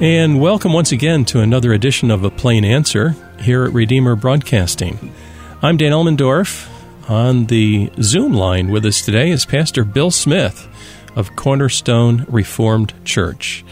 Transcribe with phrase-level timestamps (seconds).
[0.00, 5.12] And welcome once again to another edition of A Plain Answer here at Redeemer Broadcasting.
[5.60, 6.70] I'm Dan Elmendorf.
[7.10, 10.66] On the Zoom line with us today is Pastor Bill Smith
[11.14, 13.62] of Cornerstone Reformed Church.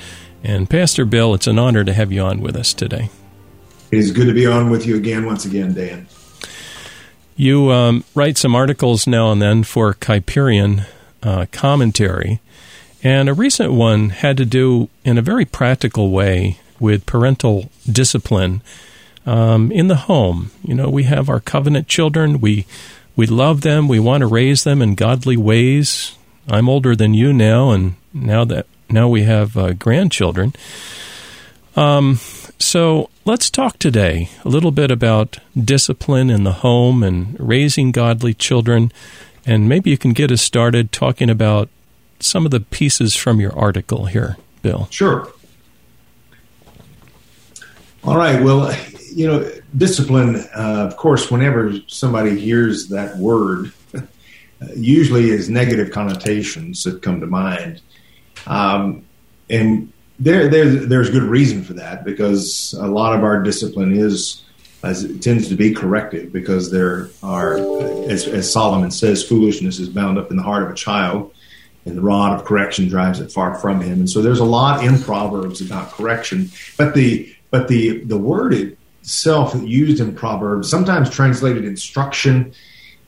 [0.44, 3.08] And Pastor Bill, it's an honor to have you on with us today.
[3.90, 6.08] It is good to be on with you again, once again, Dan.
[7.36, 10.84] You um, write some articles now and then for Kuyperian
[11.22, 12.42] uh, commentary,
[13.02, 18.62] and a recent one had to do in a very practical way with parental discipline
[19.26, 20.50] um, in the home.
[20.62, 22.40] You know, we have our covenant children.
[22.40, 22.66] We
[23.14, 23.88] we love them.
[23.88, 26.16] We want to raise them in godly ways.
[26.48, 30.54] I'm older than you now, and now that now we have uh, grandchildren.
[31.76, 32.18] Um,
[32.58, 38.34] so let's talk today a little bit about discipline in the home and raising godly
[38.34, 38.90] children,
[39.44, 41.68] and maybe you can get us started talking about
[42.20, 44.88] some of the pieces from your article here, Bill.
[44.90, 45.32] Sure.
[48.04, 48.42] All right.
[48.42, 48.74] Well,
[49.12, 53.72] you know, discipline, uh, of course, whenever somebody hears that word,
[54.76, 57.80] usually is negative connotations that come to mind.
[58.46, 59.04] Um,
[59.50, 64.42] and there, there, there's good reason for that because a lot of our discipline is,
[64.82, 67.58] as it tends to be corrective because there are,
[68.08, 71.32] as, as Solomon says, foolishness is bound up in the heart of a child
[71.88, 74.00] and the rod of correction drives it far from him.
[74.00, 78.54] And so there's a lot in Proverbs about correction, but the, but the, the word
[78.54, 82.52] itself used in Proverbs, sometimes translated instruction,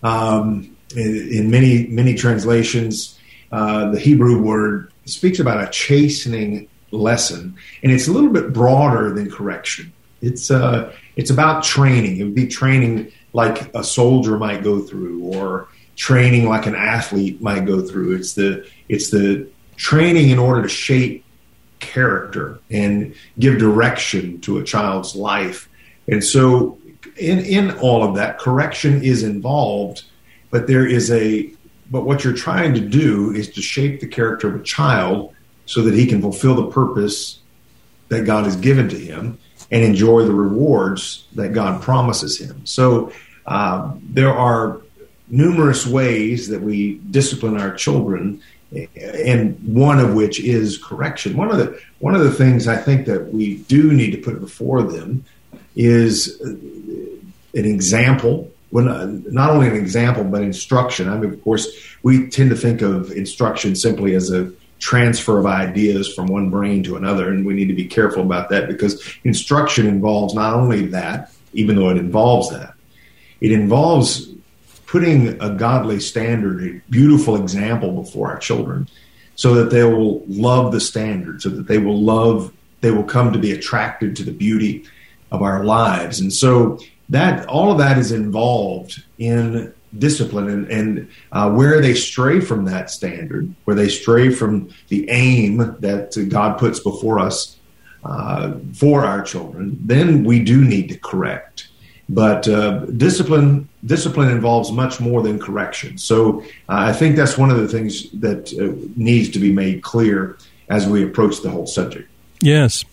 [0.03, 3.19] um, in, in, many, many translations,
[3.53, 9.13] uh, the Hebrew word speaks about a chastening lesson, and it's a little bit broader
[9.13, 9.93] than correction.
[10.23, 12.19] It's uh, it's about training.
[12.19, 15.69] It would be training like a soldier might go through, or
[16.01, 18.17] training like an athlete might go through.
[18.17, 19.47] It's the it's the
[19.77, 21.27] training in order to shape
[21.79, 25.69] character and give direction to a child's life.
[26.09, 26.79] And so,
[27.19, 30.05] in in all of that, correction is involved,
[30.51, 31.53] but there is a
[31.91, 35.35] but what you're trying to do is to shape the character of a child
[35.67, 37.41] so that he can fulfill the purpose
[38.09, 39.39] that God has given to him
[39.71, 42.65] and enjoy the rewards that God promises him.
[42.65, 43.13] So
[43.47, 44.81] uh, there are
[45.31, 48.43] numerous ways that we discipline our children,
[48.97, 51.37] and one of which is correction.
[51.37, 54.41] One of the one of the things I think that we do need to put
[54.41, 55.25] before them
[55.77, 57.23] is an
[57.55, 58.51] example.
[58.73, 61.09] Uh, not only an example but instruction.
[61.09, 61.67] I mean, of course,
[62.05, 66.83] we tend to think of instruction simply as a transfer of ideas from one brain
[66.85, 67.29] to another.
[67.29, 71.77] And we need to be careful about that because instruction involves not only that, even
[71.77, 72.75] though it involves that,
[73.41, 74.30] it involves
[74.91, 78.89] putting a godly standard, a beautiful example before our children
[79.37, 83.33] so that they will love the standard, so that they will love, they will come
[83.33, 84.85] to be attracted to the beauty
[85.31, 86.19] of our lives.
[86.19, 91.95] And so that all of that is involved in discipline and, and uh, where they
[91.95, 97.57] stray from that standard, where they stray from the aim that God puts before us
[98.05, 101.70] uh, for our children, then we do need to correct.
[102.11, 105.97] But uh, discipline discipline involves much more than correction.
[105.97, 109.83] So uh, I think that's one of the things that uh, needs to be made
[109.83, 110.37] clear
[110.69, 112.09] as we approach the whole subject.
[112.41, 112.85] Yes.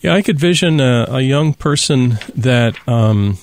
[0.00, 3.38] Yeah, I could vision a, a young person that um,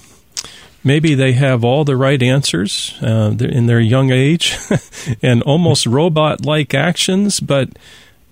[0.83, 4.57] maybe they have all the right answers uh, in their young age
[5.21, 7.69] and almost robot like actions, but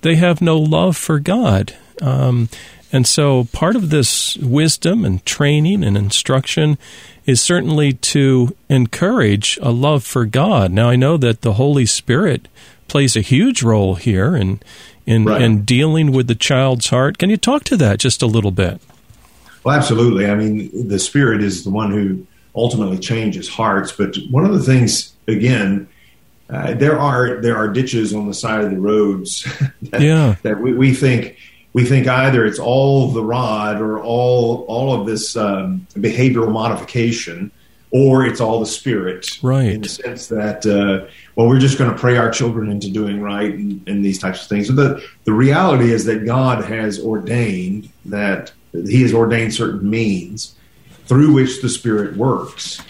[0.02, 1.74] they have no love for God.
[2.02, 2.50] Um,
[2.92, 6.78] and so part of this wisdom and training and instruction
[7.26, 10.72] is certainly to encourage a love for God.
[10.72, 12.48] Now, I know that the Holy Spirit
[12.88, 14.62] plays a huge role here in,
[15.06, 15.42] in, right.
[15.42, 17.18] in dealing with the child's heart.
[17.18, 18.80] Can you talk to that just a little bit?
[19.64, 20.28] Well, absolutely.
[20.28, 22.26] I mean, the Spirit is the one who
[22.56, 23.92] ultimately changes hearts.
[23.92, 25.90] But one of the things, again,
[26.50, 29.44] uh, there are there are ditches on the side of the roads
[29.82, 30.36] that, yeah.
[30.44, 31.38] that we, we, think
[31.78, 37.52] we think either it's all the rod or all all of this um, behavioral modification,
[37.92, 39.38] or it's all the spirit.
[39.44, 39.74] Right.
[39.74, 43.22] In the sense that uh, well, we're just going to pray our children into doing
[43.22, 44.66] right and, and these types of things.
[44.70, 50.56] So the the reality is that God has ordained that He has ordained certain means
[51.06, 52.82] through which the Spirit works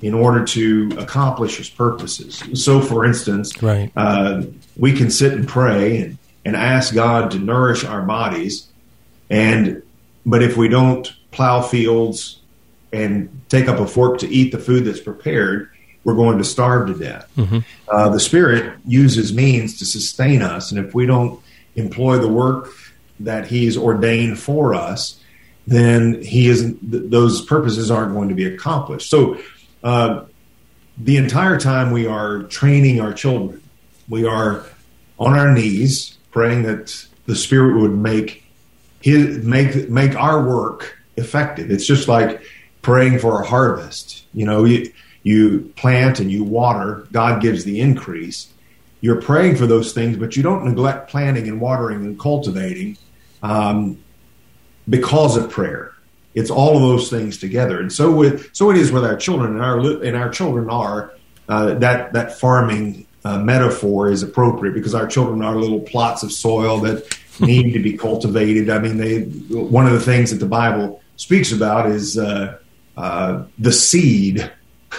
[0.00, 2.42] in order to accomplish His purposes.
[2.54, 3.92] So, for instance, right.
[3.96, 4.44] uh,
[4.78, 8.68] we can sit and pray and, and ask God to nourish our bodies,
[9.28, 9.82] and
[10.24, 12.40] but if we don't plow fields
[12.92, 15.70] and take up a fork to eat the food that's prepared,
[16.04, 17.30] we're going to starve to death.
[17.36, 17.58] Mm-hmm.
[17.88, 21.40] Uh, the Spirit uses means to sustain us, and if we don't
[21.76, 22.70] employ the work
[23.20, 25.20] that He's ordained for us,
[25.66, 26.90] then He isn't.
[26.90, 29.10] Th- those purposes aren't going to be accomplished.
[29.10, 29.38] So,
[29.84, 30.24] uh,
[30.96, 33.62] the entire time we are training our children,
[34.08, 34.64] we are
[35.18, 38.44] on our knees praying that the Spirit would make
[39.00, 41.70] his make make our work effective.
[41.70, 42.42] It's just like
[42.82, 44.24] praying for a harvest.
[44.32, 44.92] You know, you,
[45.22, 48.52] you plant and you water, God gives the increase.
[49.00, 52.98] You're praying for those things, but you don't neglect planting and watering and cultivating
[53.42, 53.98] um,
[54.88, 55.94] because of prayer.
[56.34, 59.52] It's all of those things together, and so with so it is with our children,
[59.52, 61.12] and our and our children are
[61.48, 66.32] uh, that that farming uh, metaphor is appropriate because our children are little plots of
[66.32, 68.70] soil that need to be cultivated.
[68.70, 69.22] I mean, they
[69.54, 72.58] one of the things that the Bible speaks about is uh,
[72.96, 74.50] uh, the seed,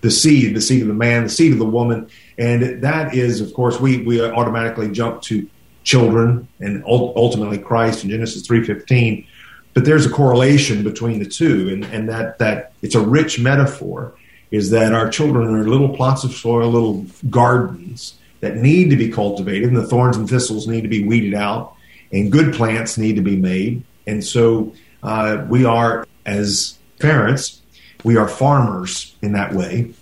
[0.00, 2.08] the seed, the seed of the man, the seed of the woman,
[2.38, 5.48] and that is, of course, we we automatically jump to
[5.82, 9.26] children and ultimately Christ in Genesis three fifteen.
[9.72, 14.14] But there's a correlation between the two, and, and that that it's a rich metaphor.
[14.50, 19.10] Is that our children are little plots of soil, little gardens that need to be
[19.10, 21.74] cultivated, and the thorns and thistles need to be weeded out,
[22.12, 23.82] and good plants need to be made.
[24.06, 27.60] And so uh, we are, as parents,
[28.02, 29.94] we are farmers in that way.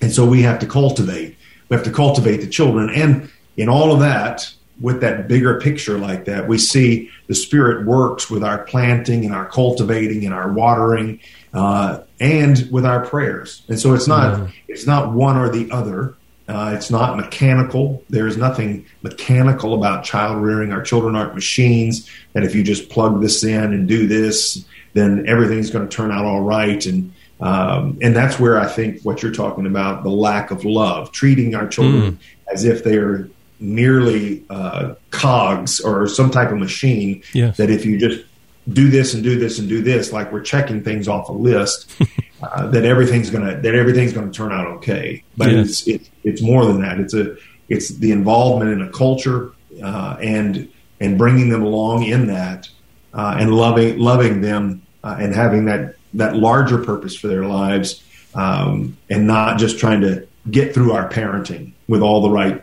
[0.00, 1.36] And so we have to cultivate.
[1.68, 2.90] We have to cultivate the children.
[2.90, 7.86] And in all of that, with that bigger picture like that, we see the Spirit
[7.86, 11.20] works with our planting and our cultivating and our watering,
[11.52, 13.62] uh, and with our prayers.
[13.68, 14.50] And so it's not mm-hmm.
[14.66, 16.14] it's not one or the other.
[16.48, 18.02] Uh, it's not mechanical.
[18.10, 20.72] There's nothing mechanical about child rearing.
[20.72, 25.26] Our children aren't machines that if you just plug this in and do this, then
[25.26, 26.84] everything's going to turn out all right.
[26.86, 31.12] And um, and that's where I think what you're talking about the lack of love,
[31.12, 32.18] treating our children mm.
[32.52, 33.28] as if they're
[33.60, 37.22] merely uh, cogs or some type of machine.
[37.34, 37.58] Yes.
[37.58, 38.24] That if you just
[38.68, 41.90] do this and do this and do this, like we're checking things off a list,
[42.42, 45.22] uh, that everything's gonna that everything's gonna turn out okay.
[45.36, 45.68] But yes.
[45.68, 46.98] it's it, it's more than that.
[46.98, 47.36] It's a
[47.68, 49.52] it's the involvement in a culture
[49.82, 50.70] uh, and
[51.00, 52.68] and bringing them along in that
[53.12, 58.02] uh, and loving loving them uh, and having that that larger purpose for their lives
[58.34, 62.62] um, and not just trying to get through our parenting with all the right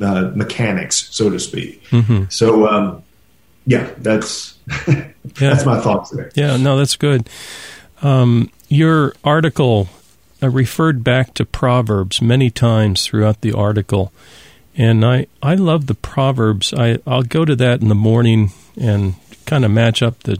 [0.00, 1.84] uh, mechanics, so to speak.
[1.84, 2.24] Mm-hmm.
[2.28, 3.03] So um,
[3.66, 4.58] yeah, that's
[4.88, 5.10] yeah.
[5.34, 6.30] that's my thoughts there.
[6.34, 7.28] Yeah, no, that's good.
[8.02, 9.88] Um, your article
[10.42, 14.12] uh, referred back to Proverbs many times throughout the article,
[14.76, 16.74] and I I love the Proverbs.
[16.74, 18.50] I I'll go to that in the morning
[18.80, 19.14] and
[19.46, 20.38] kind of match up the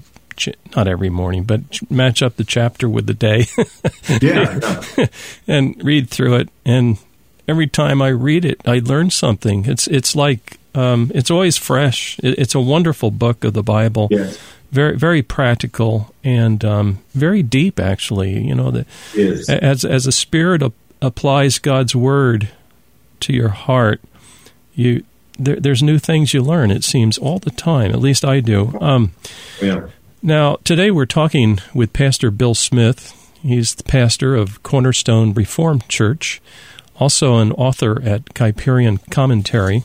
[0.75, 1.61] not every morning, but
[1.91, 3.47] match up the chapter with the day.
[4.21, 5.07] yeah,
[5.47, 6.49] and read through it.
[6.65, 6.99] And
[7.47, 9.65] every time I read it, I learn something.
[9.67, 12.19] It's it's like um, it's always fresh.
[12.21, 14.09] It, it's a wonderful book of the Bible.
[14.11, 14.39] Yes.
[14.73, 17.79] Very, very practical and um, very deep.
[17.79, 19.49] Actually, you know that yes.
[19.49, 22.49] as as a spirit ap- applies God's word
[23.21, 24.01] to your heart,
[24.75, 25.05] you
[25.39, 26.73] there, there's new things you learn.
[26.73, 27.93] It seems all the time.
[27.93, 28.77] At least I do.
[28.81, 29.13] Um,
[29.63, 29.87] yeah.
[30.23, 33.21] Now today we're talking with Pastor Bill Smith.
[33.43, 36.41] He's the pastor of Cornerstone Reformed Church,
[36.99, 39.85] also an author at Kuyperian Commentary.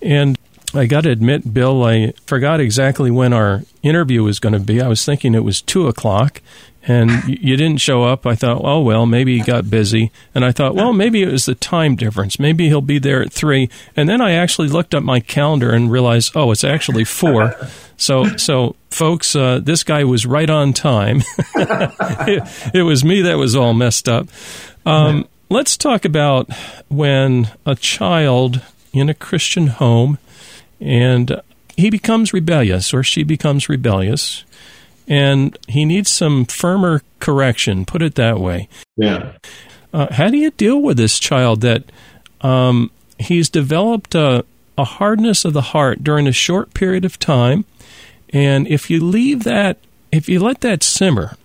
[0.00, 0.38] And
[0.74, 4.80] I got to admit, Bill, I forgot exactly when our interview was going to be.
[4.80, 6.42] I was thinking it was two o'clock,
[6.86, 8.26] and you didn't show up.
[8.26, 11.46] I thought, oh well, maybe he got busy, and I thought, well, maybe it was
[11.46, 12.38] the time difference.
[12.38, 13.70] Maybe he'll be there at three.
[13.96, 17.54] And then I actually looked up my calendar and realized, oh, it's actually four.
[17.96, 21.22] So, so folks, uh, this guy was right on time.
[21.54, 24.28] it, it, was me that was all messed up.
[24.86, 26.48] Um, let's talk about
[26.88, 28.62] when a child
[28.98, 30.18] in a Christian home
[30.80, 31.40] and
[31.76, 34.44] he becomes rebellious or she becomes rebellious
[35.06, 38.68] and he needs some firmer correction put it that way.
[38.96, 39.32] Yeah.
[39.92, 41.84] Uh, how do you deal with this child that
[42.40, 44.44] um, he's developed a,
[44.76, 47.64] a hardness of the heart during a short period of time
[48.30, 49.78] and if you leave that
[50.12, 51.36] if you let that simmer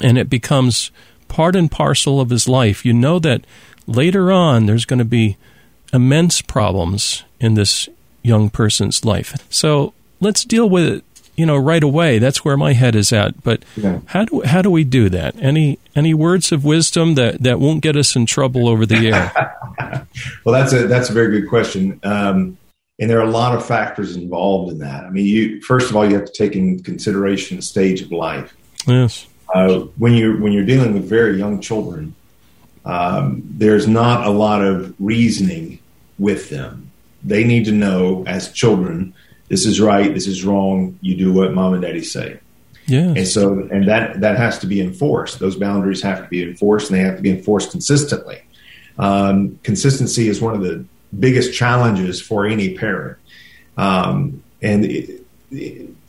[0.00, 0.90] and it becomes
[1.28, 3.44] part and parcel of his life you know that
[3.86, 5.36] later on there's going to be
[5.92, 7.88] immense problems in this
[8.22, 9.34] young person's life.
[9.48, 11.04] So let's deal with it,
[11.36, 12.18] you know, right away.
[12.18, 13.42] That's where my head is at.
[13.42, 14.00] But yeah.
[14.06, 15.34] how do how do we do that?
[15.40, 20.06] Any any words of wisdom that, that won't get us in trouble over the air?
[20.44, 21.98] well, that's a that's a very good question.
[22.02, 22.58] Um,
[22.98, 25.04] and there are a lot of factors involved in that.
[25.04, 28.12] I mean, you first of all you have to take into consideration the stage of
[28.12, 28.54] life.
[28.86, 29.26] Yes.
[29.52, 32.14] Uh, when you when you're dealing with very young children,
[32.84, 35.78] um, there's not a lot of reasoning
[36.18, 36.90] with them
[37.22, 39.14] they need to know as children
[39.48, 40.14] This is right.
[40.14, 40.98] This is wrong.
[41.00, 42.38] You do what mom and daddy say.
[42.86, 43.14] Yeah.
[43.16, 45.38] And so, and that that has to be enforced.
[45.38, 48.42] Those boundaries have to be enforced, and they have to be enforced consistently.
[48.98, 50.84] Um, consistency is one of the
[51.18, 53.18] biggest challenges for any parent,
[53.76, 55.26] um, and it,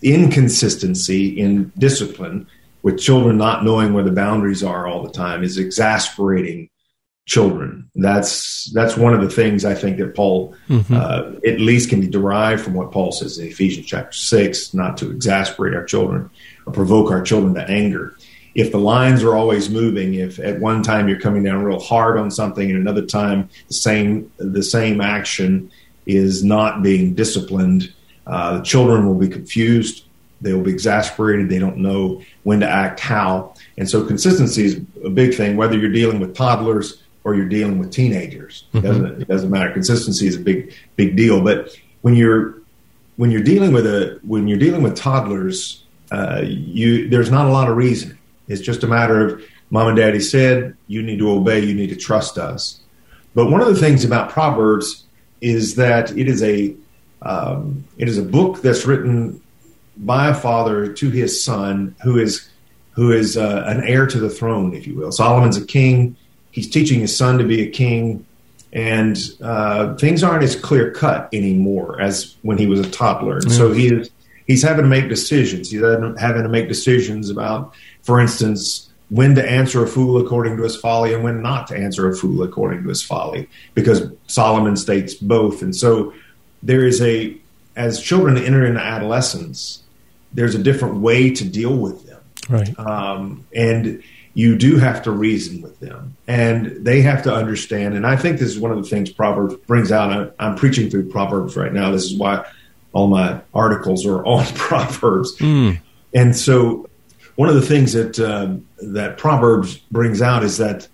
[0.04, 2.48] inconsistency in discipline
[2.84, 6.70] with children not knowing where the boundaries are all the time is exasperating
[7.28, 7.90] children.
[7.96, 10.94] That's that's one of the things I think that Paul mm-hmm.
[10.94, 14.98] uh, at least can be derived from what Paul says in Ephesians chapter six, not
[14.98, 16.30] to exasperate our children
[16.66, 18.16] or provoke our children to anger.
[18.54, 22.18] If the lines are always moving, if at one time you're coming down real hard
[22.18, 25.72] on something and another time the same the same action
[26.06, 27.94] is not being disciplined,
[28.28, 30.06] uh, the children will be confused.
[30.42, 31.50] They will be exasperated.
[31.50, 33.54] They don't know when to act how.
[33.78, 37.78] And so consistency is a big thing, whether you're dealing with toddlers or you're dealing
[37.78, 38.66] with teenagers.
[38.74, 39.22] It doesn't, mm-hmm.
[39.22, 39.72] it doesn't matter.
[39.72, 41.42] Consistency is a big, big deal.
[41.42, 42.56] But when you're,
[43.18, 47.52] when you're dealing with a, when you're dealing with toddlers, uh, you, there's not a
[47.52, 48.18] lot of reasoning.
[48.48, 51.90] It's just a matter of mom and daddy said, you need to obey, you need
[51.90, 52.80] to trust us.
[53.36, 55.06] But one of the things about Proverbs
[55.40, 56.76] is that it is a,
[57.22, 59.40] um, it is a book that's written
[60.02, 62.50] by a father to his son who is,
[62.92, 65.12] who is uh, an heir to the throne, if you will.
[65.12, 66.16] Solomon's a king
[66.52, 68.26] he's teaching his son to be a king,
[68.72, 73.38] and uh, things aren't as clear cut anymore as when he was a toddler.
[73.38, 74.10] And so he is
[74.48, 75.72] he's having to make decisions.
[75.72, 80.64] He's having to make decisions about, for instance, when to answer a fool according to
[80.64, 84.78] his folly and when not to answer a fool according to his folly, because Solomon
[84.78, 85.62] states both.
[85.62, 86.14] And so
[86.64, 87.36] there is a
[87.76, 89.84] as children enter into adolescence,
[90.34, 92.22] there's a different way to deal with them.
[92.50, 92.80] Right.
[92.80, 97.96] Um, and you do have to reason with them and they have to understand.
[97.96, 100.34] And I think this is one of the things Proverbs brings out.
[100.40, 101.92] I, am preaching through Proverbs right now.
[101.92, 102.46] This is why
[102.94, 105.38] all my articles are on Proverbs.
[105.38, 105.80] Mm.
[106.14, 106.90] And so
[107.36, 110.88] one of the things that, uh, that Proverbs brings out is that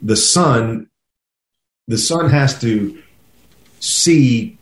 [0.00, 0.88] the son,
[1.88, 3.02] the son has to
[3.80, 4.56] see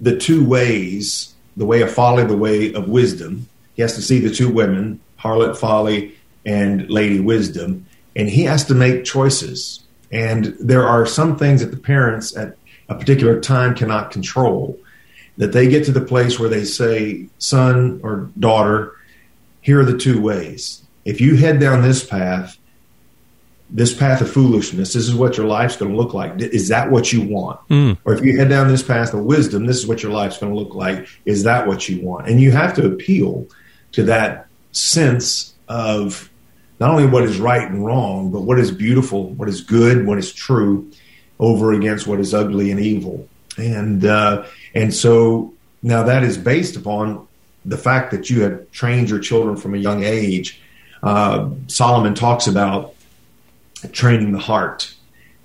[0.00, 3.48] the two ways, the way of folly, the way of wisdom.
[3.74, 7.84] He has to see the two women, harlot folly and Lady Wisdom,
[8.14, 9.80] and he has to make choices.
[10.10, 12.56] And there are some things that the parents at
[12.88, 14.78] a particular time cannot control.
[15.36, 18.94] That they get to the place where they say, son or daughter,
[19.60, 20.82] here are the two ways.
[21.04, 22.56] If you head down this path,
[23.70, 26.40] this path of foolishness, this is what your life's going to look like.
[26.40, 27.60] Is that what you want?
[27.68, 27.98] Mm.
[28.04, 30.52] Or if you head down this path of wisdom, this is what your life's going
[30.52, 31.06] to look like.
[31.26, 32.28] Is that what you want?
[32.28, 33.46] And you have to appeal
[33.92, 36.30] to that sense of
[36.80, 40.18] not only what is right and wrong, but what is beautiful, what is good, what
[40.18, 40.90] is true,
[41.38, 43.28] over against what is ugly and evil.
[43.58, 47.26] And uh, and so now that is based upon
[47.64, 50.60] the fact that you have trained your children from a young age.
[51.02, 52.94] Uh, Solomon talks about
[53.86, 54.92] training the heart.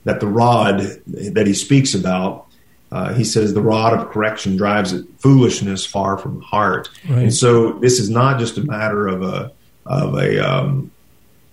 [0.05, 2.47] That the rod that he speaks about,
[2.91, 6.89] uh, he says the rod of correction drives foolishness far from the heart.
[7.07, 7.23] Right.
[7.23, 9.51] And so this is not just a matter of a
[9.85, 10.91] of a um,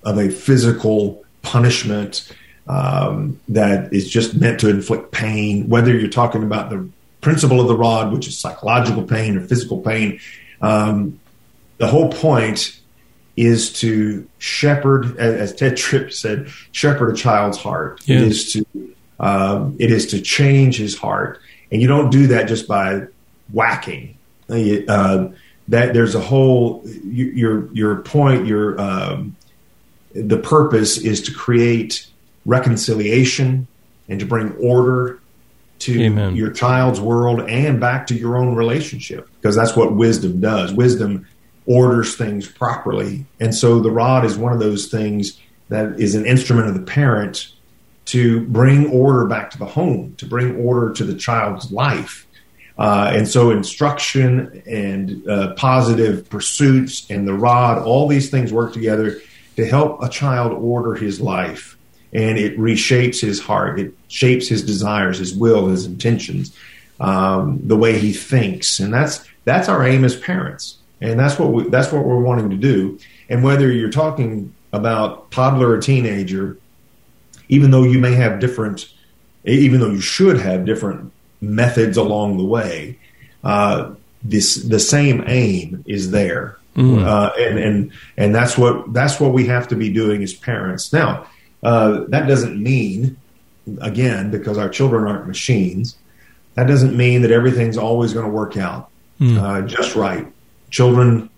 [0.03, 2.33] of a physical punishment
[2.67, 6.89] um, that is just meant to inflict pain, whether you're talking about the
[7.21, 10.21] principle of the rod, which is psychological pain or physical pain.
[10.61, 11.21] Um,
[11.79, 12.80] the whole point
[13.41, 18.03] is to shepherd, as Tedd Tripp said, shepherd a child's heart.
[18.07, 18.67] It is to
[19.19, 21.41] um, it is to change his heart,
[21.73, 23.07] and you don't do that just by
[23.51, 24.17] whacking.
[24.51, 25.29] Uh,
[25.69, 29.37] that there's a whole your your point your um,
[30.15, 32.07] the purpose is to create
[32.45, 33.67] reconciliation
[34.09, 35.19] and to bring order
[35.79, 36.37] to Amen.
[36.37, 40.75] your child's world and back to your own relationship because that's what wisdom does.
[40.75, 41.27] Wisdom
[41.67, 43.27] orders things properly.
[43.39, 45.39] And so the rod is one of those things
[45.69, 47.53] that is an instrument of the parent
[48.07, 52.27] to bring order back to the home, to bring order to the child's life.
[52.77, 58.73] Uh, and so instruction and uh, positive pursuits and the rod, all these things work
[58.73, 59.21] together
[59.57, 61.77] to help a child order his life
[62.13, 63.79] and it reshapes his heart.
[63.79, 66.57] It shapes his desires, his will, his intentions,
[66.99, 71.53] um, the way he thinks, and that's that's our aim as parents, and that's what
[71.53, 72.99] we, that's what we're wanting to do.
[73.29, 76.59] And whether you're talking about toddler or teenager,
[77.49, 78.93] even though you may have different,
[79.45, 82.99] even though you should have different methods along the way,
[83.45, 83.93] uh,
[84.23, 86.59] this the same aim is there.
[86.77, 87.05] Mm.
[87.05, 90.93] Uh, and and and that's what that's what we have to be doing as parents.
[90.93, 91.27] Now,
[91.63, 93.17] uh, that doesn't mean,
[93.81, 95.97] again, because our children aren't machines,
[96.55, 98.89] that doesn't mean that everything's always going to work out.
[99.19, 99.41] mm.
[99.41, 100.27] uh, just right.
[100.71, 101.31] Children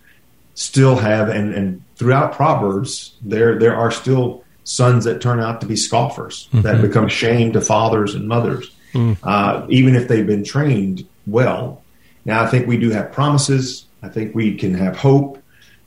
[0.55, 5.67] still have, and, and throughout Proverbs, there there are still sons that turn out to
[5.67, 6.62] be scoffers mm-hmm.
[6.62, 9.17] that become shame to fathers and mothers, mm.
[9.23, 11.83] uh, even if they've been trained well.
[12.25, 13.87] Now, I think we do have promises.
[14.03, 15.43] I think we can have hope,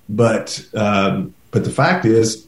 [0.09, 2.47] but um, but the fact is,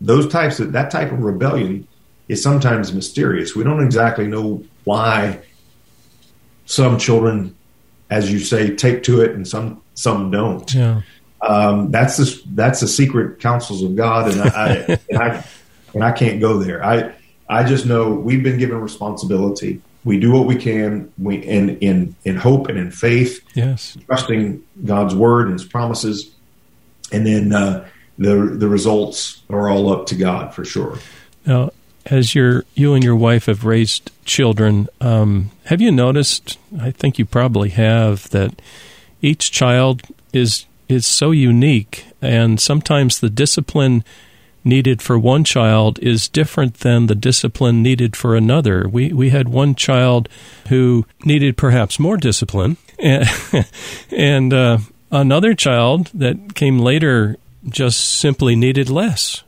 [0.00, 1.86] those types of that type of rebellion
[2.28, 3.56] is sometimes mysterious.
[3.56, 5.40] We don't exactly know why
[6.66, 7.56] some children,
[8.10, 10.72] as you say, take to it and some some don't.
[10.72, 11.02] Yeah.
[11.40, 15.44] Um, that's the that's the secret counsels of God, and I, and I
[15.94, 16.84] and I can't go there.
[16.84, 17.14] I
[17.48, 19.82] I just know we've been given responsibility.
[20.04, 21.12] We do what we can.
[21.18, 23.44] We in in in hope and in faith.
[23.54, 26.34] Yes, trusting God's word and His promises,
[27.12, 27.88] and then uh,
[28.18, 30.98] the the results are all up to God for sure.
[31.44, 31.70] Now,
[32.06, 36.58] as your you and your wife have raised children, um, have you noticed?
[36.80, 38.60] I think you probably have that
[39.22, 44.04] each child is is so unique, and sometimes the discipline
[44.64, 48.88] needed for one child is different than the discipline needed for another.
[48.88, 50.28] We we had one child
[50.68, 53.28] who needed perhaps more discipline, and,
[54.10, 54.78] and uh,
[55.10, 57.36] another child that came later
[57.68, 59.42] just simply needed less.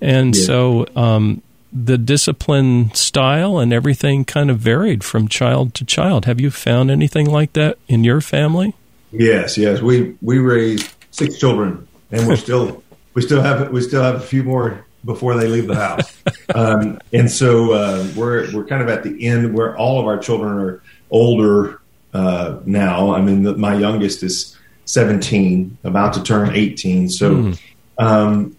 [0.00, 0.44] And yeah.
[0.44, 6.24] so um, the discipline style and everything kind of varied from child to child.
[6.24, 8.74] Have you found anything like that in your family?
[9.12, 9.80] Yes, yes.
[9.80, 12.82] We we raised six children, and we're still
[13.14, 16.22] we still have we still have a few more before they leave the house.
[16.54, 20.18] um, and so uh, we're we're kind of at the end where all of our
[20.18, 21.80] children are older
[22.12, 23.14] uh, now.
[23.14, 27.08] I mean, the, my youngest is 17, about to turn 18.
[27.08, 27.60] So, mm.
[27.98, 28.56] um,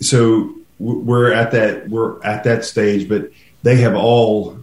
[0.00, 3.30] so we're at that we're at that stage, but
[3.62, 4.58] they have all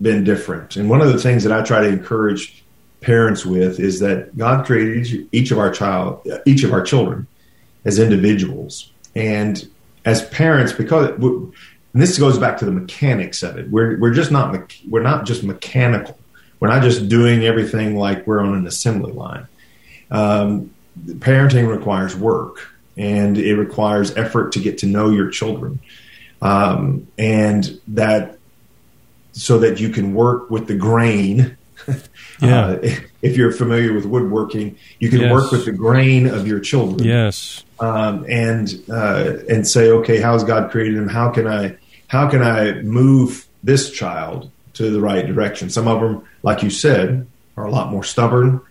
[0.00, 0.76] been different.
[0.76, 2.64] And one of the things that I try to encourage
[3.00, 7.26] parents with is that God created each, of our child, each of our children,
[7.84, 9.68] as individuals, and
[10.04, 11.18] as parents, because
[11.94, 13.70] this goes back to the mechanics of it.
[13.70, 16.18] We're we're just not we're not just mechanical.
[16.60, 19.46] We're not just doing everything like we're on an assembly line.
[20.10, 25.80] Um, parenting requires work, and it requires effort to get to know your children,
[26.42, 28.38] um, and that
[29.32, 31.56] so that you can work with the grain
[32.40, 32.66] Yeah.
[32.66, 32.78] Uh,
[33.22, 35.32] if you're familiar with woodworking, you can yes.
[35.32, 37.06] work with the grain of your children.
[37.06, 37.64] Yes.
[37.78, 41.08] Um, and uh, and say, okay, how's God created him?
[41.08, 41.76] How can I
[42.08, 45.70] how can I move this child to the right direction?
[45.70, 48.62] Some of them, like you said, are a lot more stubborn.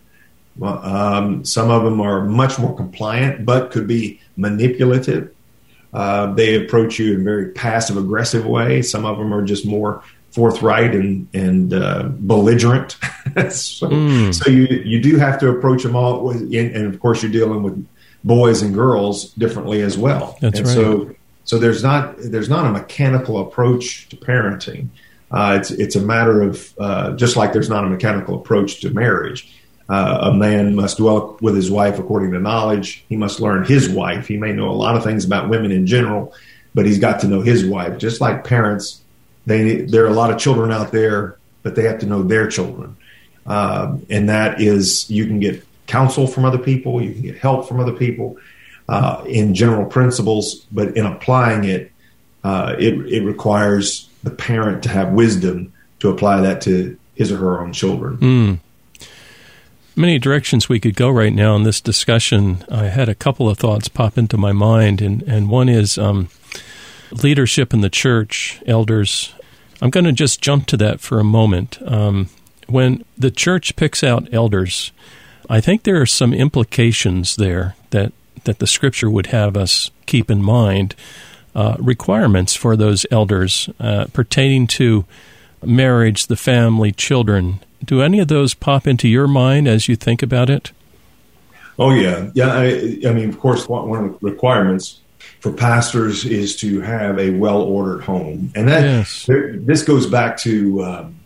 [0.60, 5.34] Um, some of them are much more compliant, but could be manipulative.
[5.92, 8.82] Uh, they approach you in a very passive aggressive way.
[8.82, 12.92] Some of them are just more forthright and and uh, belligerent.
[13.50, 14.34] so, mm.
[14.34, 17.32] so you you do have to approach them all, with, and, and, of course you're
[17.32, 17.86] dealing with
[18.24, 20.36] boys and girls differently as well.
[20.40, 20.74] That's and right.
[20.74, 21.14] So
[21.44, 24.88] so there's not there's not a mechanical approach to parenting.
[25.30, 28.90] Uh, it's it's a matter of uh, just like there's not a mechanical approach to
[28.90, 29.56] marriage.
[29.88, 33.04] Uh, a man must dwell with his wife according to knowledge.
[33.08, 34.28] He must learn his wife.
[34.28, 36.32] He may know a lot of things about women in general,
[36.74, 37.98] but he's got to know his wife.
[37.98, 38.99] Just like parents
[39.46, 42.48] they there are a lot of children out there, but they have to know their
[42.48, 42.96] children,
[43.46, 47.68] um, and that is you can get counsel from other people, you can get help
[47.68, 48.36] from other people
[48.88, 51.92] uh, in general principles, but in applying it,
[52.44, 57.36] uh, it it requires the parent to have wisdom to apply that to his or
[57.36, 58.16] her own children.
[58.18, 58.58] Mm.
[59.96, 62.64] Many directions we could go right now in this discussion.
[62.70, 66.28] I had a couple of thoughts pop into my mind, and, and one is um,
[67.12, 69.34] leadership in the church, elders.
[69.82, 71.78] I'm going to just jump to that for a moment.
[71.84, 72.28] Um,
[72.68, 74.92] when the church picks out elders,
[75.48, 78.12] I think there are some implications there that,
[78.44, 80.94] that the scripture would have us keep in mind.
[81.52, 85.04] Uh, requirements for those elders uh, pertaining to
[85.64, 87.58] marriage, the family, children.
[87.84, 90.70] Do any of those pop into your mind as you think about it?
[91.76, 92.52] Oh yeah, yeah.
[92.52, 94.99] I, I mean, of course, one of the requirements
[95.40, 99.26] for pastors is to have a well ordered home, and that yes.
[99.28, 101.20] this goes back to um,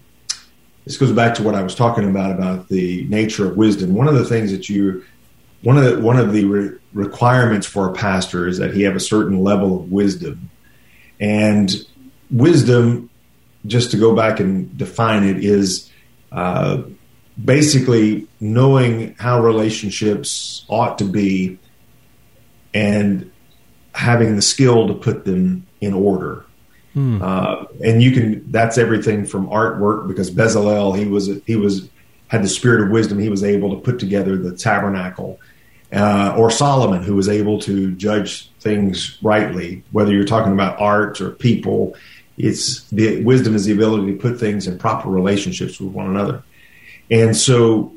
[0.85, 3.95] this goes back to what I was talking about about the nature of wisdom.
[3.95, 5.05] One of the things that you
[5.63, 8.95] one of the one of the re- requirements for a pastor is that he have
[8.95, 10.51] a certain level of wisdom,
[11.19, 11.75] and
[12.31, 13.11] wisdom,
[13.67, 15.91] just to go back and define it, is
[16.31, 16.83] uh,
[17.43, 21.59] basically knowing how relationships ought to be
[22.75, 23.31] and
[23.95, 26.45] having the skill to put them in order.
[26.93, 27.23] Hmm.
[27.23, 31.89] Uh, and you can that's everything from artwork because Bezalel he was he was
[32.29, 35.41] had the spirit of wisdom, he was able to put together the tabernacle.
[35.93, 41.21] Uh, or Solomon, who was able to judge things rightly, whether you're talking about art
[41.21, 41.95] or people,
[42.37, 46.43] it's the wisdom is the ability to put things in proper relationships with one another.
[47.11, 47.93] And so,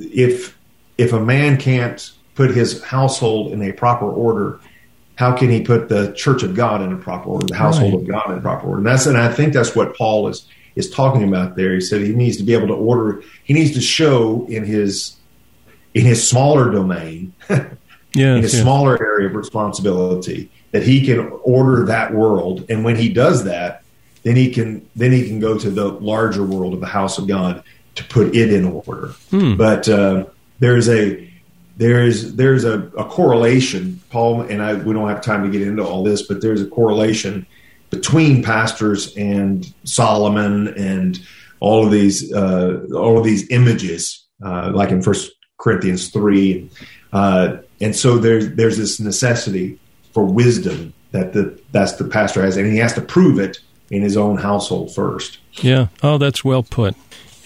[0.00, 0.58] if
[0.98, 4.58] if a man can't put his household in a proper order,
[5.16, 8.02] how can he put the church of God in a proper order, the household right.
[8.02, 8.78] of God in a proper order?
[8.78, 11.74] And that's and I think that's what Paul is is talking about there.
[11.74, 13.22] He said he needs to be able to order.
[13.42, 15.16] He needs to show in his
[15.94, 17.66] in his smaller domain, yes,
[18.14, 18.62] in his yes.
[18.62, 22.66] smaller area of responsibility, that he can order that world.
[22.68, 23.82] And when he does that,
[24.22, 27.26] then he can then he can go to the larger world of the house of
[27.26, 29.14] God to put it in order.
[29.30, 29.56] Hmm.
[29.56, 30.26] But uh,
[30.58, 31.26] there's a
[31.76, 35.84] there's there's a, a, correlation, Paul, and I we don't have time to get into
[35.84, 37.46] all this, but there's a correlation
[37.90, 41.20] between pastors and Solomon and
[41.60, 46.70] all of these uh, all of these images, uh, like in First Corinthians 3.
[47.12, 49.78] Uh, and so there's, there's this necessity
[50.12, 53.58] for wisdom that the, that's the pastor has, and he has to prove it
[53.90, 55.38] in his own household first.
[55.52, 55.88] Yeah.
[56.02, 56.94] Oh, that's well put.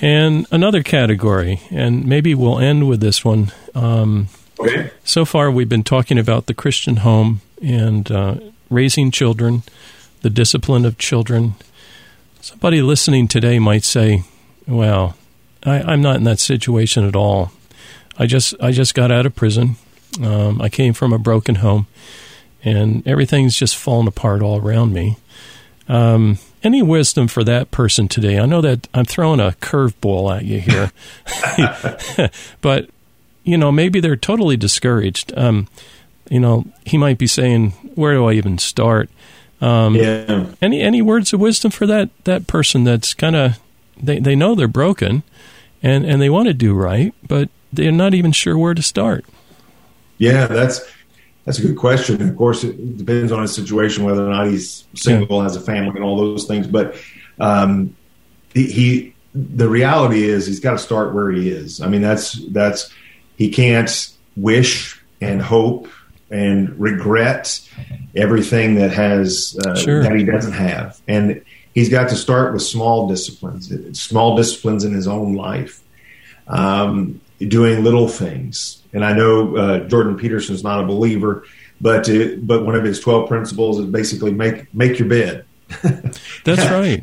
[0.01, 3.53] And another category, and maybe we'll end with this one.
[3.75, 4.91] Um, okay.
[5.05, 8.37] So far, we've been talking about the Christian home and uh,
[8.71, 9.63] raising children,
[10.23, 11.55] the discipline of children.
[12.41, 14.25] Somebody listening today might say,
[14.67, 15.17] well,
[15.65, 17.53] I, I'm not in that situation at all.
[18.19, 19.77] I just I just got out of prison.
[20.23, 21.87] Um, I came from a broken home,
[22.65, 25.17] and everything's just fallen apart all around me.
[25.89, 28.39] Um, any wisdom for that person today?
[28.39, 30.93] I know that I'm throwing a curveball at you here,
[32.61, 32.91] but
[33.45, 35.33] you know maybe they're totally discouraged.
[35.37, 35.69] Um,
[36.29, 39.11] you know, he might be saying, "Where do I even start?"
[39.61, 40.47] Um, yeah.
[40.63, 43.59] Any any words of wisdom for that that person that's kind of
[44.01, 45.23] they they know they're broken,
[45.83, 49.25] and and they want to do right, but they're not even sure where to start.
[50.19, 50.81] Yeah, that's
[51.45, 52.21] that's a good question.
[52.29, 55.45] Of course, it depends on his situation, whether or not he's single, yeah.
[55.45, 56.67] has a family, and all those things.
[56.67, 56.97] But
[57.39, 57.97] um,
[58.53, 61.81] he, he, the reality is, he's got to start where he is.
[61.81, 62.93] I mean, that's that's
[63.37, 65.89] he can't wish and hope
[66.31, 67.61] and regret
[68.15, 70.03] everything that has uh, sure.
[70.03, 71.43] that he doesn't have, and
[71.75, 75.83] he's got to start with small disciplines, small disciplines in his own life.
[76.47, 78.83] Um, doing little things.
[78.93, 81.45] And I know uh, Jordan Peterson's not a believer,
[81.81, 85.45] but it, uh, but one of his twelve principles is basically make make your bed.
[86.45, 87.03] That's right.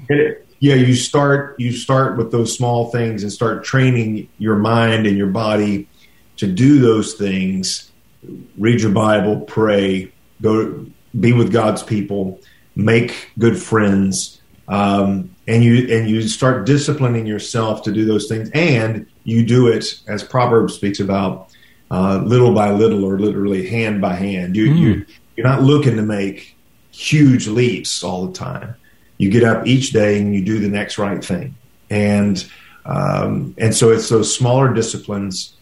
[0.59, 5.17] yeah, you start you start with those small things and start training your mind and
[5.17, 5.87] your body
[6.37, 7.91] to do those things.
[8.57, 10.85] Read your Bible, pray, go
[11.17, 12.39] be with God's people,
[12.75, 18.49] make good friends, um, and you and you start disciplining yourself to do those things,
[18.53, 21.49] and you do it as Proverbs speaks about,
[21.89, 24.55] uh, little by little, or literally hand by hand.
[24.55, 24.77] You, mm.
[24.77, 25.05] you
[25.35, 26.55] you're not looking to make
[26.91, 28.75] huge leaps all the time.
[29.17, 31.55] You get up each day and you do the next right thing,
[31.89, 32.45] and
[32.85, 35.53] um, and so it's those smaller disciplines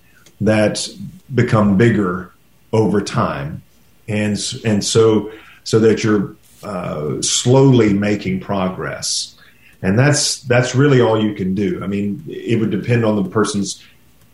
[0.41, 0.87] that
[1.33, 2.31] become bigger
[2.73, 3.61] over time,
[4.07, 5.31] and and so
[5.63, 9.34] so that you're uh, slowly making progress
[9.81, 11.83] and that's that's really all you can do.
[11.83, 13.83] I mean, it would depend on the person's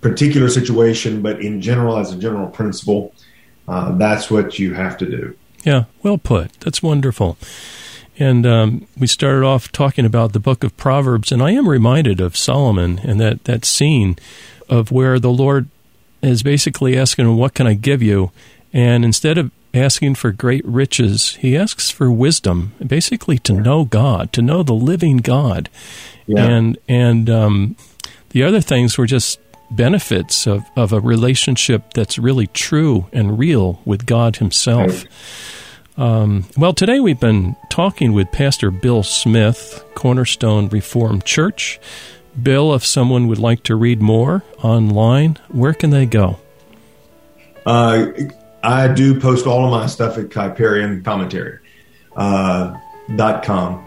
[0.01, 3.13] particular situation, but in general, as a general principle,
[3.67, 5.35] uh, that's what you have to do.
[5.63, 6.53] Yeah, well put.
[6.59, 7.37] That's wonderful.
[8.17, 12.19] And um, we started off talking about the book of Proverbs, and I am reminded
[12.19, 14.17] of Solomon and that, that scene
[14.69, 15.69] of where the Lord
[16.21, 18.31] is basically asking, What can I give you?
[18.73, 21.35] And instead of asking for great riches.
[21.35, 25.69] He asks for wisdom, basically to know God, to know the living God.
[26.27, 26.45] Yeah.
[26.45, 27.75] And and um,
[28.29, 33.81] the other things were just benefits of, of a relationship that's really true and real
[33.85, 35.05] with God Himself.
[35.97, 41.79] Um, well, today we've been talking with Pastor Bill Smith, Cornerstone Reformed Church.
[42.41, 46.39] Bill, if someone would like to read more online, where can they go?
[47.65, 48.07] Uh,
[48.63, 51.59] I do post all of my stuff at Kuyperian Commentary
[52.15, 52.77] uh,
[53.15, 53.85] dot com,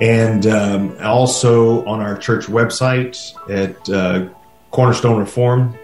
[0.00, 3.16] and um, also on our church website
[3.48, 4.28] at uh,
[4.70, 5.76] Cornerstone Reform.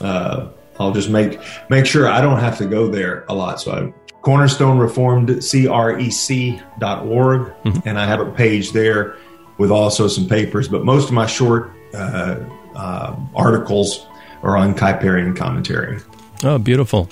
[0.00, 3.60] Uh, I'll just make make sure I don't have to go there a lot.
[3.60, 3.92] So I
[4.22, 7.88] Cornerstone Reformed C R E C dot org, mm-hmm.
[7.88, 9.16] and I have a page there
[9.58, 10.68] with also some papers.
[10.68, 12.38] But most of my short uh,
[12.74, 14.06] uh, articles
[14.42, 16.00] are on Kuyperian Commentary.
[16.44, 17.08] Oh, beautiful.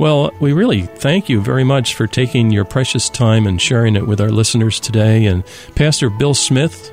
[0.00, 4.06] Well, we really thank you very much for taking your precious time and sharing it
[4.06, 5.26] with our listeners today.
[5.26, 6.90] And Pastor Bill Smith,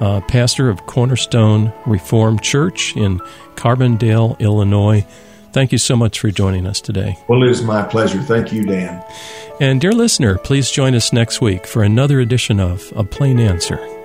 [0.00, 3.18] uh, pastor of Cornerstone Reformed Church in
[3.56, 5.06] Carbondale, Illinois.
[5.52, 7.18] Thank you so much for joining us today.
[7.28, 8.22] Well, it is my pleasure.
[8.22, 9.04] Thank you, Dan.
[9.60, 13.95] And, dear listener, please join us next week for another edition of A Plain Answer.